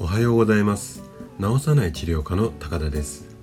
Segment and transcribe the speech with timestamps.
[0.00, 1.04] おはようございます。
[1.40, 3.36] 治さない治療科の高田です。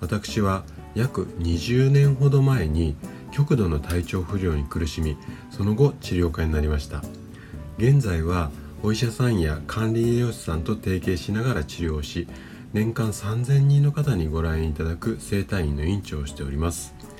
[0.00, 0.64] 私は
[0.96, 2.96] 約20年ほど前に
[3.30, 5.16] 極度の体調不良に苦しみ
[5.50, 7.04] その後治療家になりました。
[7.78, 8.50] 現在は
[8.82, 12.26] お医者さんや管理栄養士さんと提携しながら治療し
[12.72, 17.13] 年間3000人の方にご来院いただく整体院の院長をしております。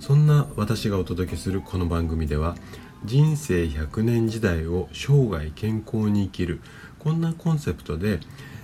[0.00, 2.56] そんな私がお届けするこの番組では
[3.04, 6.60] 人生100年時代を生涯健康に生きる
[6.98, 8.20] こんなコンセプトで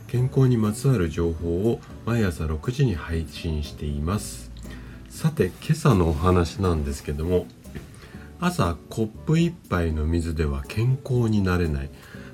[0.07, 4.53] 健康にまつわる情報を毎朝6時に配信しています。
[5.09, 7.47] さて今朝のお話なんですけども
[8.41, 11.91] 朝コップ1杯の水では健康になれない。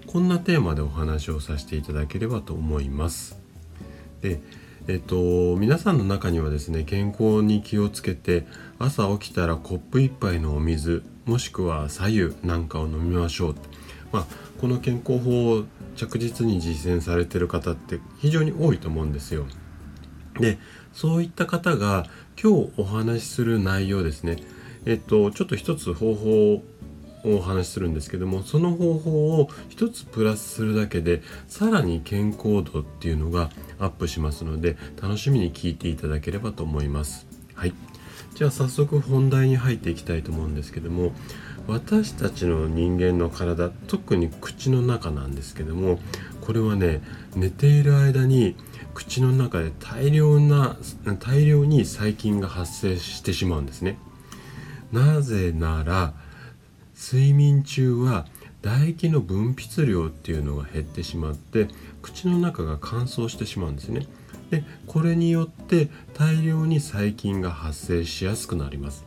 [0.06, 3.38] こんなテーマでお話をさせていただければと思います。
[4.20, 4.40] で
[4.88, 8.46] えっと皆さんの中にはですね健康に気をつけて
[8.78, 13.54] 朝起きたらコップ1杯のお水もしくは左右なんかを飲みましょう
[14.12, 14.26] まあ、
[14.60, 15.64] この健康法を
[15.94, 19.46] 着実に実践されてる方って非常に多いと思うんですよ。
[20.38, 20.58] で
[20.92, 22.06] そういった方が
[22.40, 24.36] 今日お話しする内容ですね
[24.86, 26.64] えっとちょっと一つ方法を
[27.24, 37.26] お話しするんですけどもその方法を一つプラスするだけでさらに健康度っていうのがアップしますので楽しみに聞いていただければと思います。
[37.54, 37.74] はい。
[38.34, 41.12] じゃあ早速本題に入っていきたいと思うんですけども
[41.66, 45.98] 私たちの人間の体特に口の中なんですけども
[46.40, 47.02] これはね
[47.34, 48.56] 寝ている間に
[48.94, 50.76] 口の中で大量な
[51.18, 53.98] 大量に細菌が発生してしまうんですね。
[54.92, 56.14] なぜなら
[57.00, 58.26] 睡眠中は
[58.62, 61.68] 唾液の分泌量っていうのが減ってしまって
[62.02, 64.06] 口の中が乾燥してしまうんですね。
[64.50, 69.06] でこれによって大量に細菌が発生しやすくなります。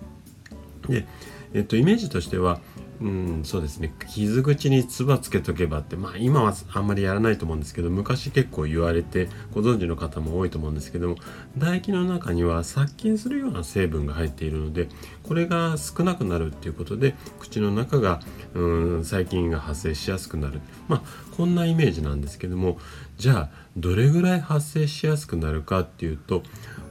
[0.90, 1.06] で、
[1.54, 2.60] えっと、イメージとしては
[3.02, 3.94] うん、そうですね。
[4.08, 11.16] 傷口に唾つけとけばってまあ今はあんまりやらないと思うんですけど昔結構言われてご存知の方も多いと思うんですけども
[11.56, 14.90] 唾液の中には殺菌するような成分が入っているので
[15.24, 18.22] これが少なくなるっていうことで口の中が
[18.54, 20.62] うん細菌が発生しやすくなる。
[20.88, 21.02] まあ
[21.36, 22.78] こんなイメージなんですけども
[23.18, 26.44] じゃあどれぐらい発生しやすくなるかっていうと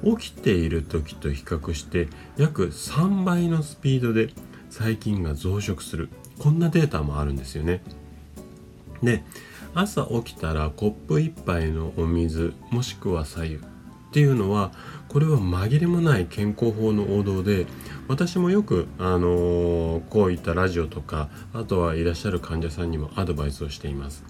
[0.05, 4.31] 起きている時と比較して約3倍のスピードで
[4.73, 6.09] 細菌が増殖する。
[6.39, 7.83] こんなデータもあるんですよね。
[9.03, 9.23] で
[9.75, 13.59] 朝起きたらコップ1杯のお水もしくは左右っ
[14.13, 14.71] ていうのは
[15.09, 17.67] これは紛れもない健康法の王道で
[18.09, 24.25] 私もよく、あのー、こういったラジオとかあとはいらっしゃる患者さんにもアドバイスをしています。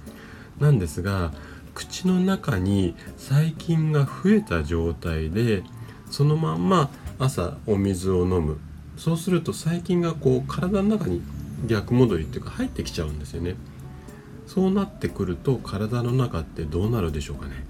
[0.58, 1.32] なんですが
[1.74, 5.62] 口の中に細菌が増えた状態で
[6.10, 8.58] そのまんま朝お水を飲む。
[9.02, 11.22] そうすると細菌がこう体の中に
[11.66, 13.56] 逆戻りっていうか入ってきちゃうんですよね。
[14.46, 17.64] そうなってくると体の中ってどうなるでしょうかね。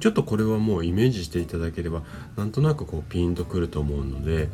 [0.00, 2.02] ちょっとこれはもうイメージしていただければ
[2.34, 4.48] なんとなくこうピンとくると思うので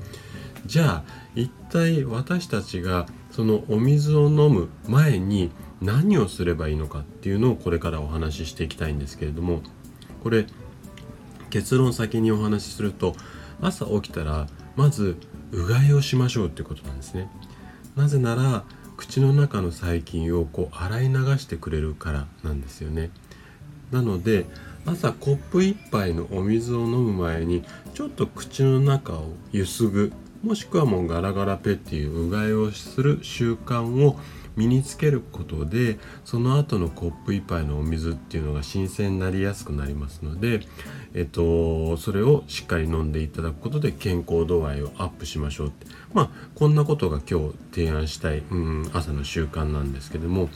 [0.66, 1.05] じゃあ
[1.37, 9.62] 一体私たちがそのお水を飲む前に何をすればいいのかっていうのをこれからお話ししていきたいんですけれども
[10.25, 10.45] これ
[11.50, 13.15] 結論先にお話しすると
[13.62, 15.16] 朝起きたらまず
[15.53, 17.31] うがいをしましょうってことなんですね。
[17.97, 18.64] なぜなら
[18.97, 23.10] 口の中の細菌をこう洗い流してくれるからなんですよね。
[23.91, 24.47] なので
[24.86, 27.64] 朝コップ1杯のお水を飲む前に
[27.94, 30.12] ちょっと口の中をゆすぐ。
[30.43, 34.16] もしくはもうガラガラペっていううがいをする習慣を
[34.56, 40.60] 身につけることでその後のコップ1杯のお水っていうのが新鮮になりやすくなりますので、
[41.15, 45.87] えっと、それをしっかり飲んでいただくことで健康度合いをアップしましょうって。
[46.12, 50.48] まあこんなことが今日提案したい、うん、朝の習慣なんですけども。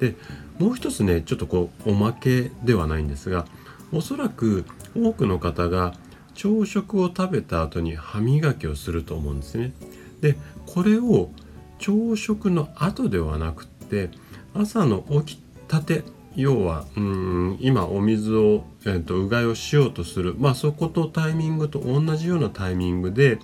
[0.00, 0.16] で
[0.58, 3.46] もう一つねちょっとこうおまけではないんですが
[3.92, 4.64] おそらく
[4.96, 5.94] 多くの方が
[6.34, 9.72] 朝食を食べた後に歯磨きをすると思うんですね。
[10.20, 11.30] でこれを
[11.78, 14.10] 朝食の後ではなくって
[14.54, 16.04] 朝の起きたて
[16.36, 23.38] 要はうん今お水を、えーと、うがいをしようとするまあそことタイミングと同じようなタイミングで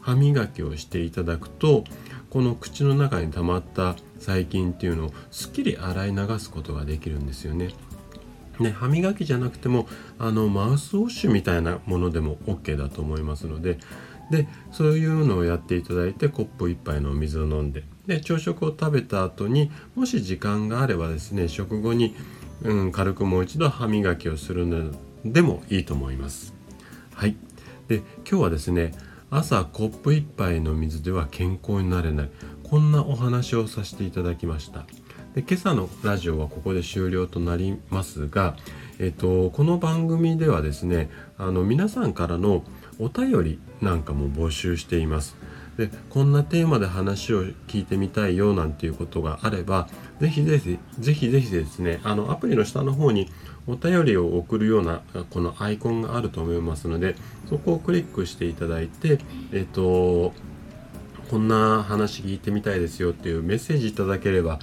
[0.00, 1.84] 歯磨きをしていただくと
[2.30, 7.70] この口の中に溜まった細菌っていうのをすっきり洗い流すことができるんですよね。
[8.60, 9.88] ね、歯磨きじゃなくても
[10.18, 13.78] あのマウスウォッシュみたいなものでも OK だと思いますので
[14.30, 22.16] でそういうのをやっていただいてコップ1杯のお水を飲んでで朝食を食べた後にもし時間があればですね食後に、
[22.62, 24.90] うん、軽くもう一度歯磨きをするの
[25.24, 26.52] でもいいと思います。
[27.14, 27.36] はい。
[27.88, 27.98] で
[28.28, 28.92] 今日はですね
[29.30, 32.30] 朝コップ1杯の水では健康になれない。
[32.64, 34.86] こんなお話をさせていただきました。
[35.34, 38.54] で今朝のラジオはここで終了となりますが、
[38.98, 41.08] えっと、この番組ではですね
[41.38, 42.64] あの皆さんからの
[42.98, 45.36] お便りなんかも募集しています。
[45.78, 49.88] でこんなテーマで話を聞いてみたいよなんていうことがあれば
[50.20, 53.30] ぜひぜひぜひぜひですねあのアプリの下の方に
[53.66, 55.00] お便りを送るような
[55.30, 57.16] このアイコンがあると思いますので
[57.48, 59.18] そこをクリックしていただいて
[59.50, 60.34] えっと
[61.30, 64.58] こんな話聞いてみたいですよっていうメッセージいただければ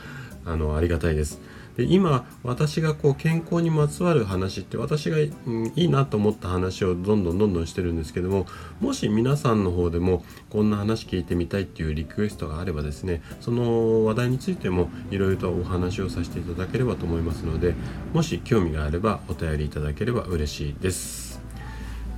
[0.51, 1.39] あのありがたいです。
[1.79, 8.47] で今私がこう健康にまつわる話って私が、うん、いいなと思った話をどんどんどんどんしてるんですけども
[8.81, 17.75] もし皆さんの方でもこんな話聞いてみたいっていうリクエストがあればですねその話題についてもいろいろとお話をさせていただければと思いますので
[18.13, 21.39] もし興味があればお便りいただければ嬉しいです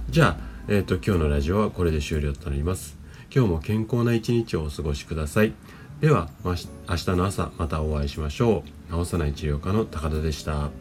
[0.10, 0.38] じゃあ、
[0.70, 3.02] えーと、今日のラジオはこれで終了となります
[3.34, 5.54] 今日も健康な一日をお過ごしください。
[6.02, 6.68] では、明日
[7.12, 9.04] の朝またお会いしましょう。
[9.06, 10.72] 治さない治療科の高田でした。